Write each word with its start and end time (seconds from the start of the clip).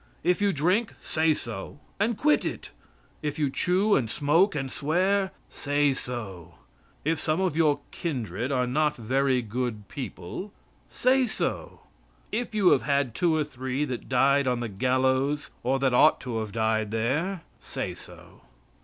If 0.23 0.41
you 0.41 0.51
drink 0.51 0.95
say 0.99 1.31
so 1.35 1.79
and 1.99 2.17
quit 2.17 2.43
it. 2.43 2.71
If 3.21 3.37
you 3.37 3.51
chew 3.51 3.95
and 3.95 4.09
smoke 4.09 4.55
and 4.55 4.71
swear, 4.71 5.29
say 5.51 5.93
so. 5.93 6.55
If 7.05 7.19
some 7.19 7.39
of 7.39 7.55
your 7.55 7.81
kindred 7.91 8.51
are 8.51 8.65
not 8.65 8.95
very 8.97 9.43
good 9.43 9.87
people, 9.89 10.53
say 10.89 11.27
so. 11.27 11.81
If 12.31 12.55
you 12.55 12.69
have 12.69 12.81
had 12.81 13.13
two 13.13 13.35
or 13.35 13.43
three 13.43 13.85
that 13.85 14.09
died 14.09 14.47
on 14.47 14.59
the 14.59 14.69
gallows, 14.69 15.51
or 15.61 15.77
that 15.77 15.93
ought 15.93 16.19
to 16.21 16.39
have 16.39 16.51
died 16.51 16.89
there, 16.89 17.43
say 17.59 17.93
so. 17.93 18.41